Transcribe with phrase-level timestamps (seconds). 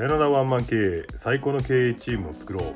[0.00, 2.74] さよならワンマン経営最高の経営チームを作ろう。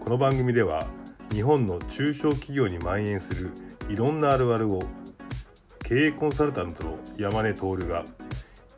[0.00, 0.86] この番組では
[1.30, 3.50] 日本の中小企業に蔓延する
[3.90, 4.82] いろんなあるあるを
[5.84, 8.06] 経営コンサルタントの山根徹が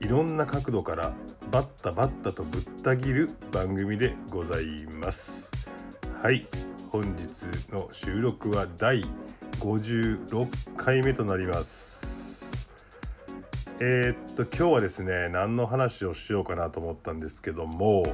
[0.01, 1.15] いろんな角度から
[1.53, 5.53] バッタバッタとぶった切る番組でございます。
[6.21, 6.49] はい。
[6.91, 9.05] 本日の収録は第
[9.61, 12.14] 56回目となります。
[13.81, 18.05] えー、っと今日はですね何の話をしようかなと思ったんですけども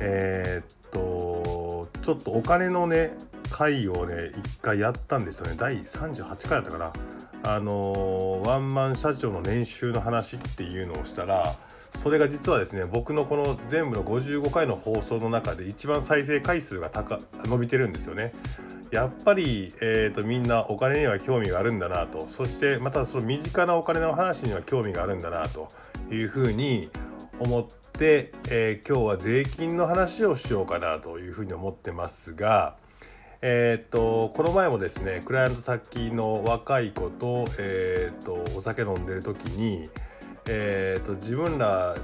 [0.00, 3.14] えー、っとちょっとお金のね
[3.50, 6.92] 回をね一回やったんですよね第38回だったかな
[7.46, 11.54] あのワンマン社長の年収の話っていうのをしたら
[11.94, 18.32] それが実はですね僕のこの全部の55回の放送の中で一番再生回数が高伸びてるんですよね。
[18.94, 25.68] やっぱり、えーと、みんなお金には興味があるんだなとそしてまたその身近なお金の話には興味があるんだなと
[26.12, 26.90] いうふうに
[27.40, 32.76] 思って、えー、今日は税金の話をしようかなというふうに思ってますが。
[33.46, 39.90] えー、っとこの前もですねクライアント先の若い子と,、えー、っとお酒飲んでる時に、
[40.48, 41.94] えー、っと自分ら、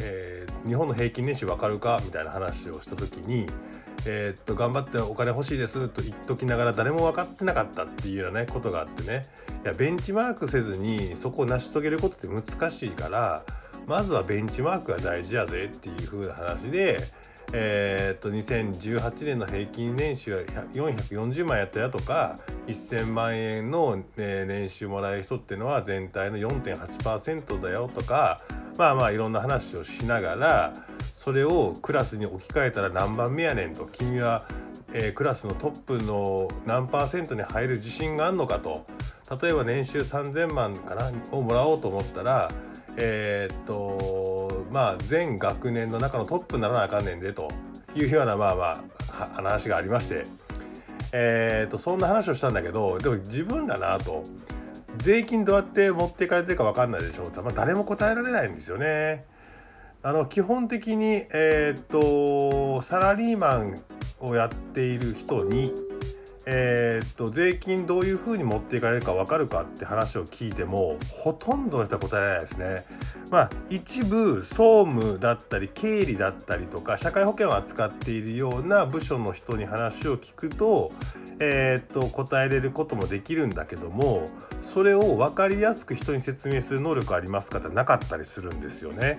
[0.00, 3.46] え日本の平均年収わかるかみたいな話をした時に、
[4.06, 9.26] えっと頑張ってお金欲しいですと言っときながら誰も分かってなかったっていうような、ね、ことがあってね
[9.64, 13.44] いやベンチマークせずにそこを成し遂げることって難しいから
[13.86, 17.25] まずはベンチマークが大事やでっていう風な話で。
[17.52, 28.42] えー、っと2018年の平均年収は440万やったやとか1000万円の、年収もらえる人っていうのは全体の4.8%だよとか
[28.76, 30.74] まあまあいろんな話をしながら
[31.12, 33.86] それをクラスに置き換えたら何番目やねんと。
[33.86, 34.46] 君は、
[34.92, 38.84] え、クラスのトップの何パーセントに入る自信があるのかと。
[39.40, 42.50] 例えば年収3000万かなをもらおうと思ったら
[42.96, 47.48] えー、っとまあ全学年の中のトップにならなあかんねんでと
[47.94, 48.84] いうようなまあま
[49.18, 50.26] あ話がありまして、
[51.12, 54.24] えー、っとそんな話をしたんだけどでも自分らなと
[54.98, 59.24] 税金どうやって持っていかれてるか分かんないでしょうまあ、誰も答えられないんですよね。
[60.02, 63.82] あの基本的に、えー、っとサラリーマン
[64.20, 65.74] をやっている人に
[66.48, 72.84] えー、っと税金どういうふうに持っていかれるか分かるかって話を聞いてもほとんどの人は答えられないですね。
[73.30, 80.92] まあ一部総務だったり経理だったりとか社会保険を扱っているような部署の人に話を聞くと,、
[81.40, 84.28] えー、っと答えれることもできるんだけども
[84.60, 89.18] それを分かりやすく人に説明する能力ありますかってなかったりするんですよね。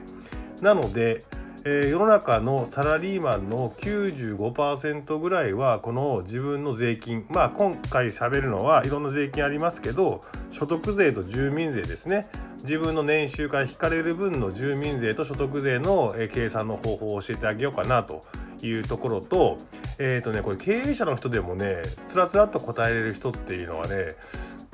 [0.61, 1.25] なので
[1.69, 7.25] え、世の中のサラリーマンの95%ぐらいはこの自分の税金。
[7.29, 12.29] まあ今回喋るのはいろんな税金ありますけど所得税と住民税ですね。
[12.59, 18.25] 自分の年収から引かれる分の住民税と所得税の計算の方法を教えてあげようかなと
[18.61, 19.57] いうところと
[19.99, 24.15] えっ、ー、とねこれ経営者の人でもねつらつらっと答えれる人っていうのはね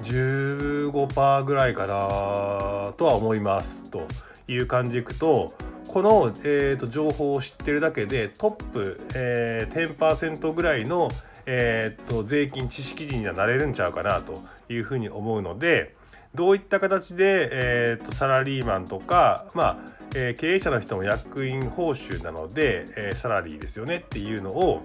[0.03, 4.07] 15%ぐらいかなとは思いますと。
[4.47, 5.53] いう感じでいくと
[5.87, 11.09] この、えーと、情報を知ってるだけでトップ、えー、10%ぐらいの、
[11.45, 15.95] えーと、税金知識人にはなれるんちゃうかなというふうに思うので
[16.33, 19.77] どういった形で、えーと、サラリーマンとか、まあ
[20.15, 24.81] えー、経営者の人も役員報酬なので、えー、サラリーですよねっていうのを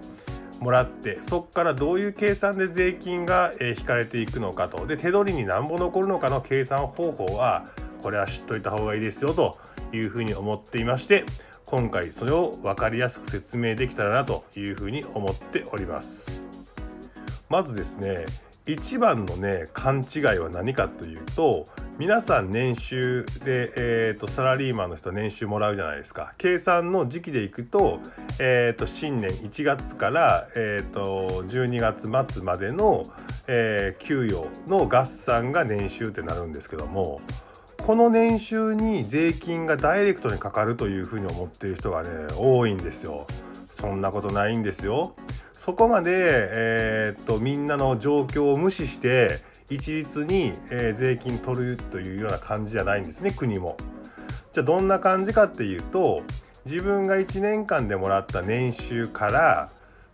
[0.59, 4.85] もらってそこからどういう計算で税金が、えー、引かれていくのかと。
[4.85, 7.65] で手取りに何ぼ残るのかの計算方法は
[8.01, 9.57] これは知っといた方がいいですよと
[9.93, 11.25] いうふうに思っていまして
[11.65, 16.47] 今回それを分かりやすく説明できたらなというふうに思っております。
[17.47, 18.25] まずですね
[18.65, 21.67] 一番のね勘違いは何かというと
[21.99, 26.33] 皆さん年収で、えーと、サラリーマンの人は年収もらうじゃないですか。
[26.37, 27.99] 計算の時期でいくと,、
[28.39, 33.11] えーと、新年1月から、えーと、12月末までの、
[33.47, 37.19] えー、給与の合算が年収ってなるんですけども
[37.89, 43.25] この年収に税金がダイレクトにかかるというふうに思っている人がね多いんですよ。
[43.71, 45.15] そんなことないんですよ。
[45.55, 49.39] そこまで、えー、っとみんなの状況を無視して
[49.71, 53.75] 一律に、えー、税金取るというような感じじゃないんですね国も。
[54.53, 56.21] じゃあどんな感じかっていうと
[56.65, 59.69] 自分が1年間でもらった年収から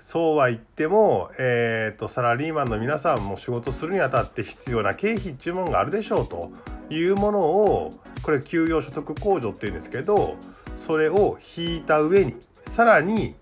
[0.07, 6.51] そうは言っても、えーと、サラリーマンの皆さんも仕事するにあたって必要な経費っていうものがあるでしょうと
[6.91, 10.35] いうものをこれ給与所得控除っていうんですけど
[10.75, 13.33] それを引いた上にさらに、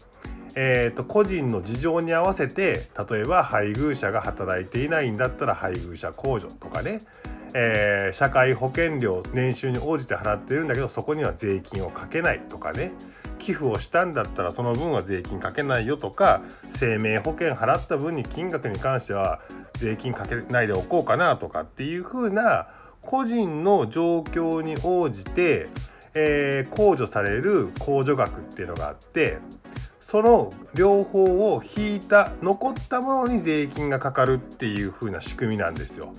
[0.55, 7.01] えーと、個人の事情に合わせて例えば配偶者が働いていないんだったら配偶者控除とかね、
[7.55, 12.93] えー、社会保険料年収に応じて払ってるんだけどそこには税金をかけないとかね
[13.37, 19.39] 寄付をしたんだったらその分は税金かけないよとか生命保険払った分に金額に関しては
[19.73, 22.67] 税金かけないでおこうかなとかっていう風な
[23.01, 25.69] 個人の状況に応じて、
[26.13, 29.39] えー、控除される控除額っていうのがあって
[29.99, 36.13] その両方を引いた残ったものに税金がかかるっていう風な仕組みなんですよ。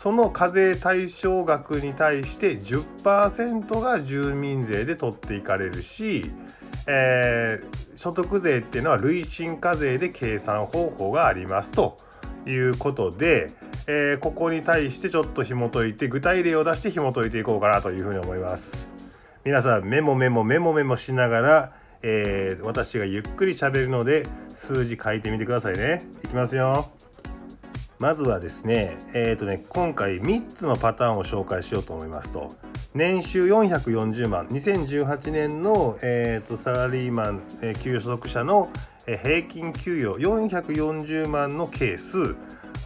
[0.00, 6.32] その課税対象額に対して10%が住民税で取っていかれるし、
[6.86, 11.98] えー、所得税っていうのは累進課税で計算方法がありますと
[12.46, 13.52] いうことで、
[13.86, 18.88] えー、ここに対してちょっと紐解いて具体例を出して紐解いていこうかなというふうに思います。
[19.44, 26.06] 皆さんメモメモメモメモしながら、えー、私がゆっくり喋るので数字書いてみてくださいね。
[26.24, 26.99] いきますよ。
[28.00, 32.54] まずはですね、えーとね、今回3つのパターンを紹介しようと思いますと、
[32.94, 38.70] 年収440万、2018年の、えーと、サラリーマン、えー、給与所得者の、
[39.06, 42.36] えー、平均給与440万のケース、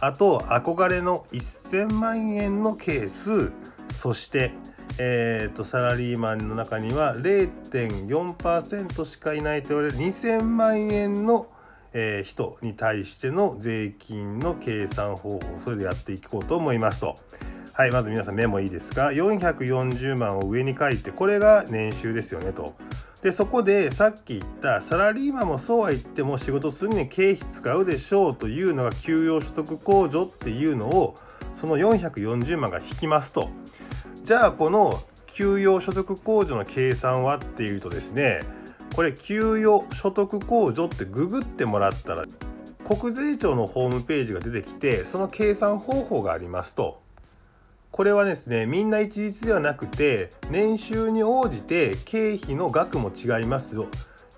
[0.01, 3.53] あと憧れの1000万円のケース、
[3.89, 4.51] そして、
[4.99, 11.47] えーと、サラリーマンの中には0.4%しかいないと言われる2000万円の
[11.97, 17.17] えー、人に対しての税金の計算方法それでやっていこうと思いますと。
[17.71, 22.73] はいまず皆さんメモいいですか？440万を上に書いてこれが年収ですよねと。
[23.21, 31.17] でそこでさっき言ったサラリーマンもそうは言っても仕事するに経費使うでしょうというのが給与所得控除っていうのを
[31.53, 33.49] その440万が引きますと。
[34.23, 38.41] じゃあこの給与所得控除の計算はっていうとですね
[38.95, 42.23] これ給与所得控除ってググってもらったら
[42.85, 47.03] 国税庁のホームページが出てきてその計算方法がありますと。
[47.91, 53.87] これはですねみんな一律ではなくて年収に応じて経費の額も違いますよ。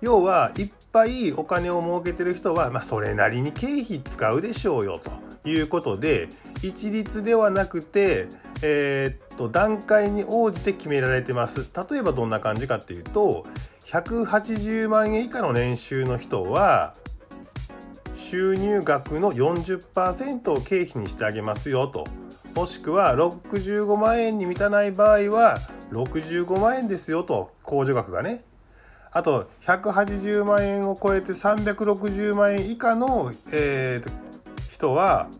[0.00, 5.00] 要はいっぱいお金を儲けてる人は、まあ、それなりに経費使うでしょうよ
[5.44, 6.28] ということで
[6.62, 8.26] 一律ではなくて
[8.62, 11.68] えー、っと段階に応じて決められてます。
[11.90, 13.46] 例えばどんな感じかっていうと
[13.90, 16.94] 180万円以下の年収の人は
[18.14, 22.06] 収入額の40%を経費にしてあげますよと。
[22.54, 25.58] もしくは65万円に満たない場合は
[25.90, 28.44] 65万円ですよと控除額がね。
[29.10, 34.10] あと180万円を超えて360万円以下の、えー、
[34.70, 35.30] 人は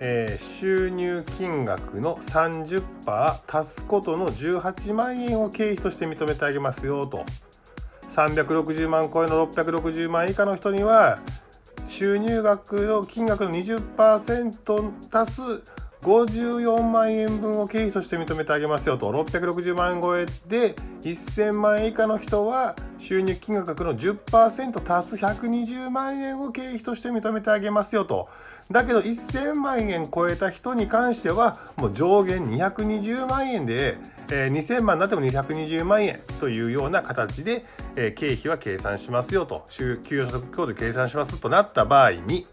[0.00, 2.82] えー、収入金額の30%
[3.48, 7.24] 足すことの18万円を経費として認めてあげますよと。
[8.18, 11.20] 360万超えの660万以下の人には
[11.86, 15.42] 収入額の金額の20%足す
[16.02, 19.10] 54万円分を経費として認めてあげますよと。
[19.10, 28.28] 660万超えで1000万円以下の人は収入金額の10%足す120万円を経費として認めてあげますよと。
[28.70, 33.96] だけど1000万円超えた人に関してはもう上限220万円で、
[34.30, 37.64] えー、2000万になっても220万円というような形で、
[37.96, 39.66] えー、経費は計算しますよと。
[39.68, 42.46] 給与所得控除計算しますとなった場合に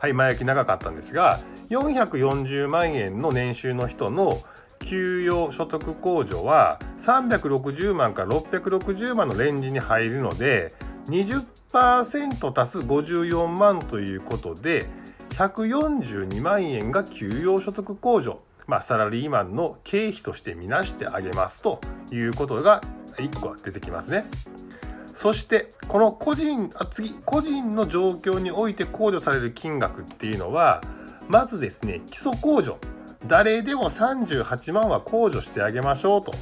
[0.00, 4.38] はい前置き長かったんですが440万円の年収の人の
[4.78, 10.72] 給与所得控除は360万から660万のレンジに入るので
[11.08, 14.86] 20%足す54万ということで
[15.30, 18.40] 142万円が給与所得控除、
[18.70, 21.80] まあ、サラリーマンの経費としてみなしてあげますと
[22.12, 22.80] いうことが
[23.16, 24.26] 1個は出てきますね。
[25.12, 30.82] そしてこの個人あ次個人の状況において控除される金額っていうのは
[31.28, 32.78] まずですね基礎控除
[33.26, 36.32] 誰でも38万は控除してあげましょうと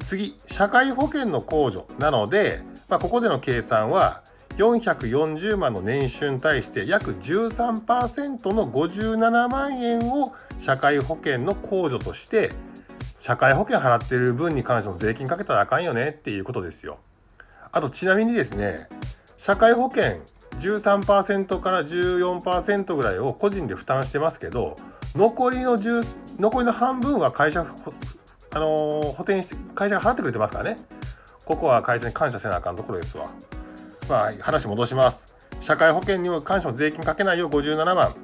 [0.00, 4.22] 次社会保険の控除なので、まあ、ここでの計算は
[4.58, 12.50] 440万の年収に対して約13%の57万円を社会保険の控除として
[13.18, 16.98] 社会保険払ってる分に関しても税金かけたらあかんよねっていうことですよ。
[17.70, 18.88] あとちなみにですね
[19.36, 20.22] 社会保険
[20.58, 24.76] 13%から14%ぐらいを個人で負担してますけど
[25.14, 26.04] 残りの10
[26.40, 30.80] 残りの半分は会社あのー、補填して会社が払ってくれてますからね
[31.44, 33.30] ここは会社に感謝せなあかんところですわ
[34.08, 35.28] まあ話戻します。
[35.60, 38.14] 社会保険にも関しても税金かけないよ57万。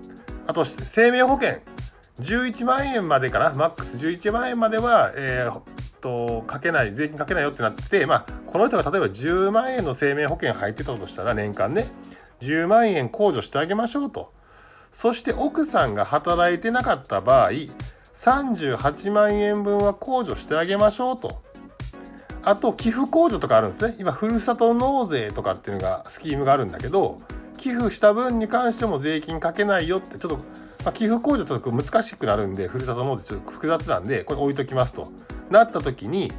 [0.47, 1.59] あと生命保険。
[2.21, 3.53] 11万円までかな。
[3.55, 5.61] マックス11万円までは、えー、
[6.01, 11.87] とかけない税金かけないよってなってまあこの人が例えば10万円の生命保険入ってたとしたら年間ね。
[12.41, 14.33] 10万円控除してあげましょうと。
[14.93, 17.51] そして奥さんが働いてなかった場合
[18.15, 21.43] 38万円分は控除してあげましょうと。
[22.45, 23.97] あと寄付控除とかあるんですね。
[23.99, 27.21] 今ふるさと納税とかっていうのがスキームがあるんだけど
[27.57, 30.37] 寄付した分に関しても税金かけないよってちょっと、
[30.85, 35.11] まあ、寄付控除ちょっと難しくなるんでふるさと納税ちょっと複雑なんでこれ置いときますと。
[35.51, 36.33] なった時に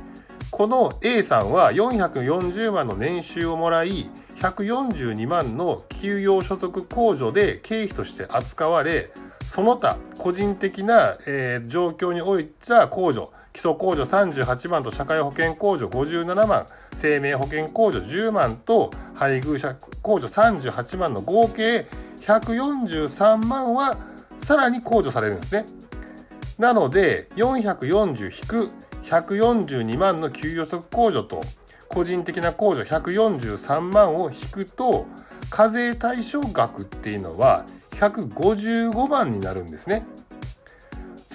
[0.52, 9.12] この A さんは440万の年収をもらい142万の給与所得控除で経費として扱われ
[9.46, 13.32] その他個人的な、えー、状況においては控除。
[13.56, 21.88] 基礎控除38万と社会保険控除57万生命保険控除10万と配偶者控除38万の合計
[22.20, 23.98] 143万は
[24.38, 25.66] さらに控除されるんですね。
[26.58, 28.72] なので440引く
[29.04, 31.42] 142万の給与則控除と
[31.88, 35.06] 個人的な控除143万を引くと
[35.50, 40.06] 課税対象額っていうのは155万になるんですね。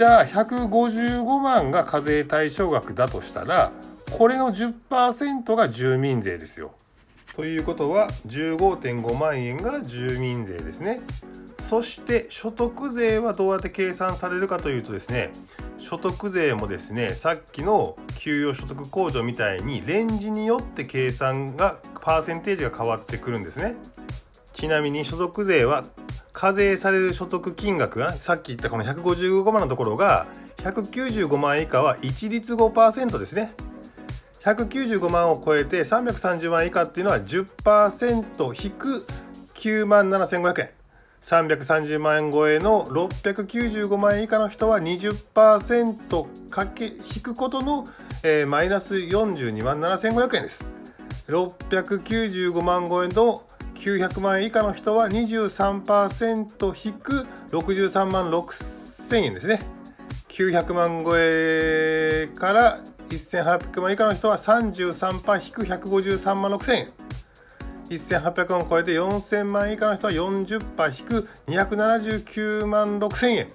[0.01, 3.71] じゃあ155万が課税対象額だとしたら
[4.11, 6.73] これの10%が住民税ですよ。
[7.37, 11.01] ということは15.5万円が住民税ですね。
[11.59, 15.33] そして所得税はどうやって計算されるかというとですね
[15.77, 23.75] 所得税もですねさっきの給与所得控除みたいにレンジによって計算がパーセンテージが変わってくるんですね。
[24.55, 25.85] ちなみに所得税は
[26.41, 33.53] 課税される所得金額がさっき言ったこの155万のところが195万以下は一律5%ですね。
[34.43, 39.07] 195万を超えて330万以下っていうのは10%引く
[39.53, 40.71] 9万7500円。
[41.21, 47.87] 330万円超えの695万円以下の人は20%かけ引くことの、
[48.23, 50.65] えー、マイナス42万7500円です。
[51.29, 53.43] 695万超えの
[53.81, 59.63] 900万円以下の人は23%引く63万6000円ですね。
[60.29, 66.89] 900万超えから1800万以下の人は33%引く153万6000円。
[67.89, 73.49] 1800万を超えて4000万以下の人は40%引く279万6000円。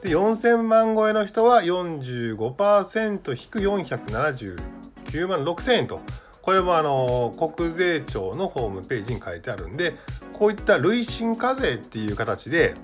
[0.00, 6.00] で4000万超えの人は45%引く479万6000円と。
[6.46, 9.96] これもあの国税庁のホームページに書いてあるんで
[10.32, 12.76] こういった累進課税っていう形で、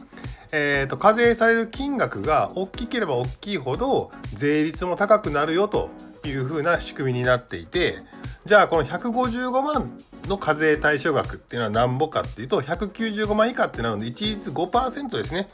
[0.50, 5.90] えーと、課税される金額が大きければ大きいほど税率も高くなるよと
[6.24, 7.98] いうふうな仕組みになっていて
[8.46, 15.48] じゃあこの155万の課税対象額っていうのは何ぼかっていうと195万以下ってなるので一律5%ですね。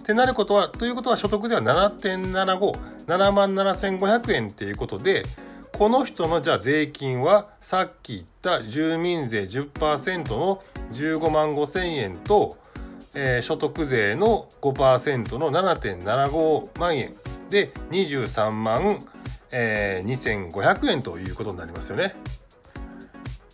[0.00, 5.22] ってなることはということは所得税は7.757万7500円っていうことで
[5.82, 10.62] この人のじゃあ税金はさっき言った住民税10%の
[10.92, 12.56] 15万5千円と、
[13.14, 17.16] えー、所得税の5%の7.75万円
[17.50, 19.04] で23万、
[19.50, 22.14] えー、2500円ということになりますよね。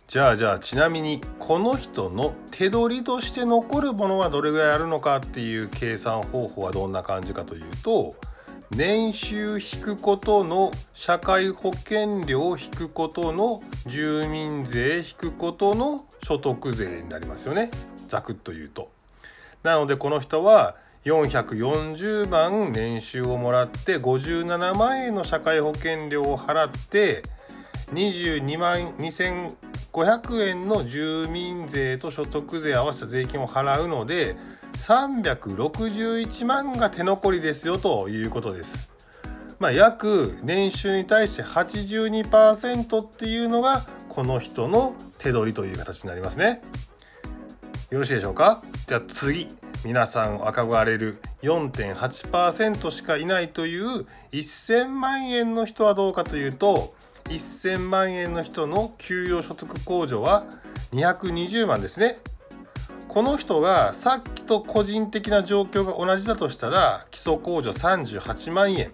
[0.07, 8.13] じゃあじゃあちなみにこの人の手取りとして残るものはどれぐらいあるのかっていう計算方法はどんな感じかというと
[8.71, 17.71] 年収引くことの社会保険料引くことの住民税引くことの所得税になりますよね
[18.07, 18.91] ざくっと言うと。
[19.63, 27.23] なのでこの人は440万年収をもらって57万円の社会保険料を払って
[27.93, 28.93] 22万
[29.91, 34.37] 500円の住民税と所得税合わせた税金を払うので
[34.85, 38.91] 361万が手残りですよということです。
[39.59, 46.61] まあ、約年収に対して82%っていうのがこの人の手取りという形になりますね。
[47.89, 48.63] よろしいでしょうか？
[48.87, 49.49] じゃあ次
[49.83, 56.93] 皆さん憧れる4.8%しかいないという1000万円の人はどうかというと
[57.35, 60.45] 1000万円の人の給与所得控除は
[60.91, 62.19] 220万ですね。
[63.07, 68.91] この人がさっきと個人的な状況が同じだとしたら基礎控除38万円。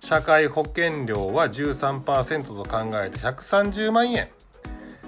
[0.00, 4.28] 社会保険料は13%と考えて130万円。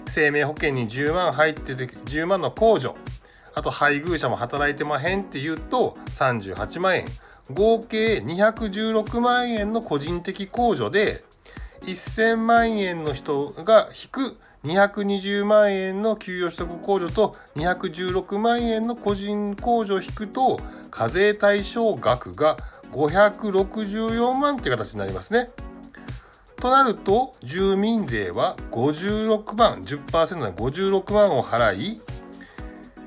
[0.09, 2.97] 生命保険に10万入ってて10万の控除。
[3.55, 7.05] あと配偶者も働いてまへんっていうと38万円。
[7.53, 11.25] 合計216万円の個人的控除で
[11.83, 20.61] 1000万円の人が引く220万円の給与所得控除と216万円の個人控除を引くと
[20.91, 22.59] 課税対象額が
[22.93, 25.51] 564万っていう形になりますね。
[26.57, 32.03] となると住民税は56万10%の56万を払い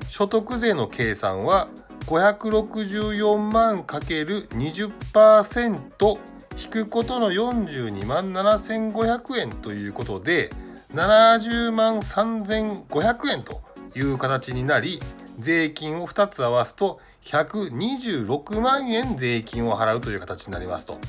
[0.10, 1.68] 所得税の計算は
[2.08, 6.18] 564万 ×20%
[6.64, 10.50] 引くことの42万7500円ということで
[10.94, 13.62] 70万3500円と
[13.96, 15.02] いう形になり
[15.40, 21.00] 税金を2つ合わすと126万円税金を払うという形になりますと。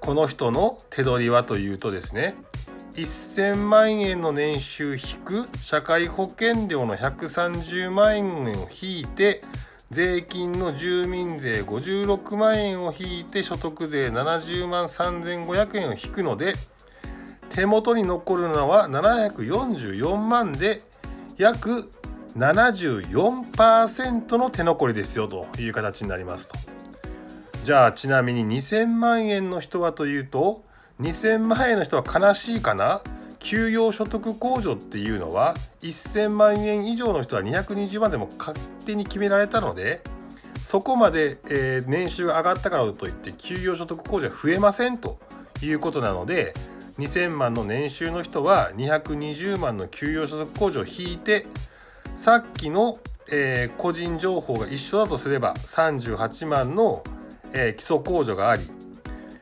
[0.00, 2.36] この人の手取りはというとですね
[2.92, 9.42] 1000万円の年収引く社会保険料の130万円を引いて
[9.90, 16.54] 税金の住民税56万円を引いて所得税70万3500円を引くので
[17.50, 20.82] 手元に残るのは744万で
[21.36, 21.90] 約
[22.36, 26.58] 74%の手残りですよという形になりますと。
[27.64, 30.64] じゃあちなみに2000万円の人はというと
[31.00, 33.02] 2000万円の人は悲しいかな？
[33.44, 40.00] 給与所得控除っていうのは1000万円以上の人は220万でも勝手に決められたので
[40.58, 45.18] そこまで、えー、年収が上がったからといって給与所得控除は増えませんと
[45.62, 46.54] いうことなので
[46.98, 51.46] 2000万の年収の人は220万の給与所得控除を引いて
[52.16, 52.98] さっきの、
[53.30, 57.02] えー、個人情報が一緒だとすれば38万の、
[57.52, 58.70] えー、基礎控除があり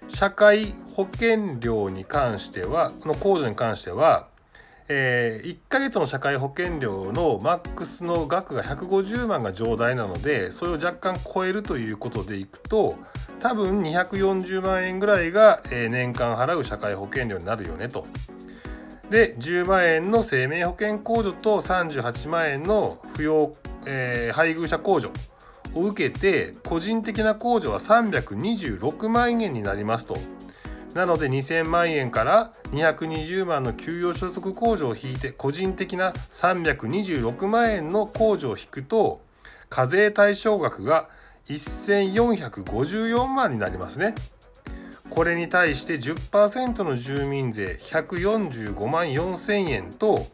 [0.09, 4.29] 社会保険料に関してはこの控除に関しては、
[4.89, 12.97] えー、1ヶ月の社会保険料のマックスの額が150万が上代なのでそれを若干超えるということでいくと
[13.41, 18.07] 多分240万円ぐらいが、えー、年間払う社会保険料になるよねと。
[19.09, 25.11] で10万円の生命保険控除と38万円の扶養、えー、配偶者控除
[25.75, 30.17] を受けて個人的な控除は326万円になりますと。
[30.95, 39.21] なので2000万円から220万の給与所得控除を引いて個人的な326万円の控除を引くと
[39.71, 41.09] 課税対象額が
[41.47, 44.15] 1454万になりますね。
[45.11, 50.25] これに対して10%の住民税145万4000円と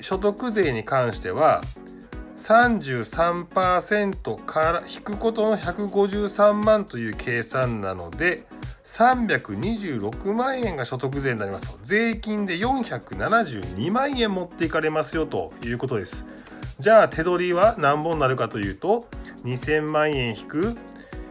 [0.00, 1.60] 所得税に関しては
[2.38, 8.46] 33%から引くことの153万という計算なので
[8.88, 16.26] 326万円が所得税になります税金で472万円持っていかれますよということです。
[16.80, 19.06] じゃあ手取りは何本になるかというと
[19.44, 20.76] 2000万円引く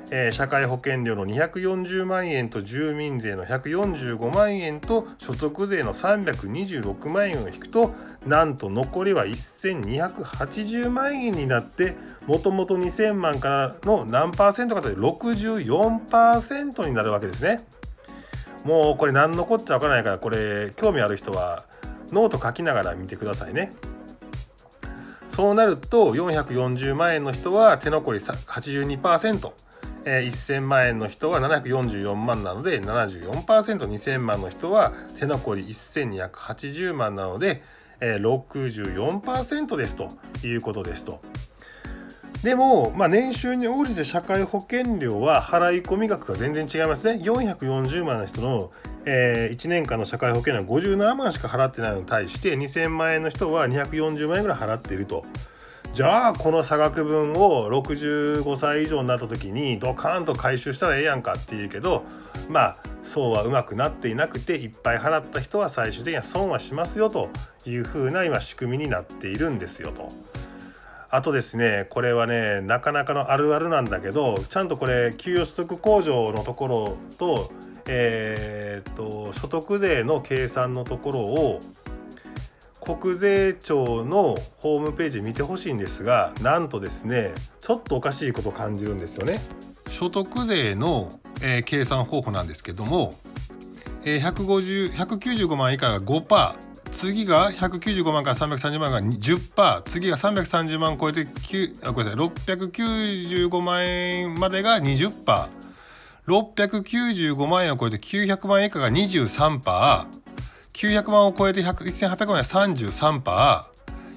[0.09, 7.93] えー、社会保険料の240万円と住民税の145万円と所得税の326万円を引くと
[8.25, 17.65] なんと残りは1280万円になってもともと2000万からの何パーセントかというと64%になるわけですね。
[18.63, 21.65] もうこれ何のこっちゃわからないからこれ興味ある人は
[22.11, 23.73] ノート書きながら見てくださいね。
[25.29, 29.66] そうなると440万円の人は手残り82%。
[30.09, 37.61] えー、1000万円の人は744万なので 74%2000 万の人は手残り1280万なので、
[37.99, 40.13] えー、64%ですと
[40.47, 41.19] いうことですと。
[42.41, 47.21] でも、まあ、年収に応じて社会保険料は払い込み額が全然違いますね。
[47.21, 48.71] 440万の人の、
[49.03, 55.25] えー、1年間の社会保険料は57万しか払ってないのに対して2000万円の人は240万円ぐらい払っていると。
[55.97, 62.03] じゃあこの差額分を65歳以上になった時にドカーンと回収したらええやんかっていうけど
[62.49, 67.31] まあそうはうまくなっていなくていっぱい払った人は最終的には損はしますよと
[67.65, 70.11] いうふうな今仕組みになっているんですよと。
[71.09, 77.51] あとですねこれはねなかなかのあるあるなんだけどちゃんとこれ給与所得控除のところと
[77.87, 81.61] えー、っと所得税の計算のところを
[82.95, 89.41] 国税庁のホームページ見てほしいんですがなんとですねちょっとおかしいことを感じるんですよね。
[89.89, 93.15] 所得税の、えー、計算方法なんですけども、
[94.05, 96.55] えー、150 195万以下が5%
[96.91, 110.26] 次が195万から330万が10%次が330万超えて9あごめんなさい695万円までが 20%695 万円を超えて900万円以下が23%。
[110.77, 113.63] 900万を超えて1800万は33%、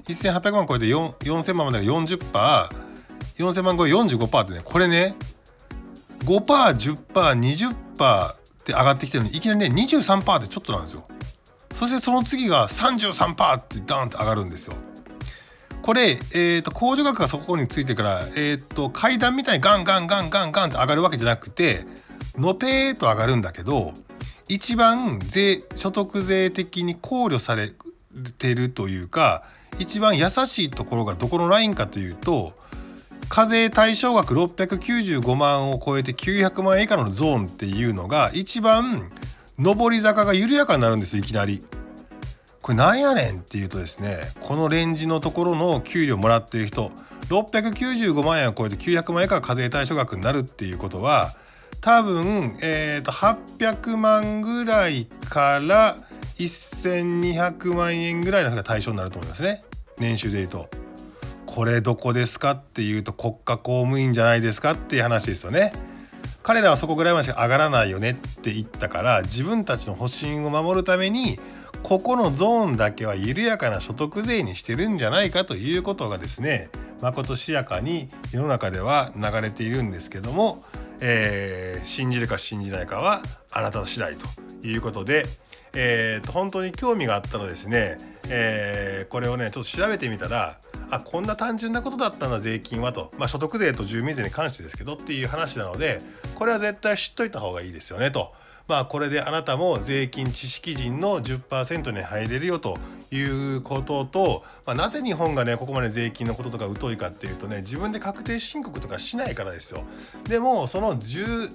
[0.06, 2.18] 1800万超えて4000万までが40%、
[3.38, 5.16] 4000万超え45%ってね、これね、
[6.18, 11.04] 5%、10%、20%って上がってきてるのに、いきなりね、23%ってちょっとなんですよ。
[11.72, 14.74] そしてその次が33%ってダーンって上がるんですよ。
[15.80, 21.86] これ、えーと、控除額がそこについてから、えーと、階段みたいにガンガンガンガンガンって上がるわけじゃなくて
[22.36, 23.94] のぺーと上がるんだけど
[24.50, 27.72] 一番税所得税的に考慮され
[28.36, 29.44] てるというか
[29.78, 32.52] 一番優しいところがどこのラインかというと
[33.28, 39.12] 課税対象額695万を超えて900万円以下のゾーンっていうのが一番
[39.56, 41.62] 上り坂が緩やかになるんですいきなり。
[42.60, 46.90] これなんやねんっていうとですねこのレンジのところの給料もらってる人
[47.28, 51.32] 695万円を超えて900万円以下が課税対象額になるっていうことは
[51.80, 55.96] 多分、えー、と800万ぐらいから
[56.36, 59.64] 1200万円ぐらいの人が対象になると思いますね
[59.98, 60.68] 年収で言うと。
[61.46, 65.72] これどこですかっていうと国家公務員じゃないですかっていう話ですよね。
[66.44, 71.38] 彼らはそこぐらいまでしか上がらないよねって言ったから自分たちの保身を守るために
[71.82, 80.62] ここのゾーンだけは緩やかな所得税にしてるんじゃないかということがですねまことしやかに世の中では流れているんですけども、
[81.00, 84.26] えー、信じるか信じないかはあなた次第と
[84.62, 85.24] いうことで、
[85.74, 90.58] えー、と本当に興味があったらですね、えー、これをねちょっと調べてみたら
[90.90, 96.00] あこんな単純なことだったんだ税金はと、まあ、所得税と住民税に関してですけどっていう話なので
[96.34, 98.32] これは絶対知っといた方がいいですよねと。
[98.70, 102.78] まあこれであなたも税金知識人の10%に入れるよと
[103.10, 109.82] いうことと、まあ、なぜ日本がねここまで税金のこととか疎いかっていうとね自分で確定申告とかしないからですよ。
[110.28, 111.52] でもその10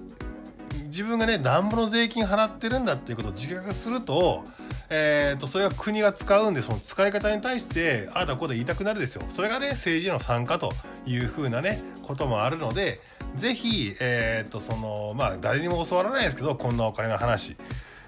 [0.88, 4.43] 自分がねなんぼの税金払ってるんだっていうことを自覚すると,、
[4.89, 10.73] えーと、それは国が使うんでその使い方に対してああだこうだ言いたくなるですよそれがね政治への参加と
[11.06, 12.99] いうふうなねこともあるので
[13.38, 17.56] 是非えっ、とそのまあ誰にも教わらないですけどこんなお金の話。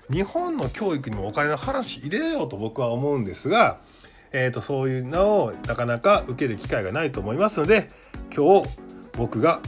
[0.10, 3.80] 日本の教育にもお金の話入れようと僕は思うんですが、
[4.32, 7.90] えーとそういうのをなかなか受ける機会がないと思いますので
[8.34, 8.70] 今日
[9.18, 9.62] 僕が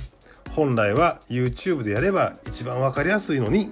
[0.51, 3.69] 本来は YouTube でやれば一番分かりやすいのに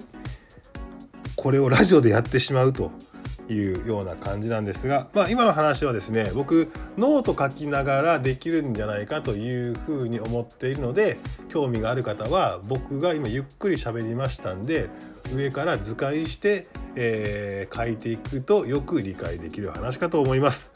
[1.36, 3.07] これをラジオでやってしまうと。
[3.48, 14.90] いうような感じなんですが、まあ、今の話はですね僕ノート書きながらできるんじゃないかというふうに思っているので興味がある方は僕が今ゆっくり喋りましたんで
[15.34, 20.70] 上から図解して、えー、書いていくとよく理解できる話かと思います。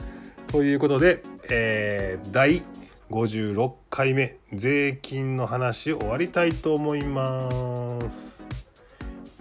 [0.48, 2.62] ということで、えー、第
[3.10, 8.48] 56回目税金の話終わりたいと思います。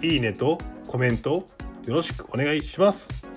[0.01, 1.47] いいねとコメント
[1.85, 3.30] よろしくお願いします。